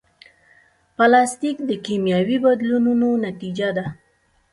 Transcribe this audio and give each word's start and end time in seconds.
پلاستيک 0.95 1.57
د 1.69 1.71
کیمیاوي 1.85 2.37
بدلونونو 2.45 3.07
نتیجه 3.25 3.69
ده. 3.77 3.85